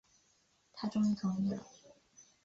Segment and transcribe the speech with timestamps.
[0.73, 1.61] 他终于同意了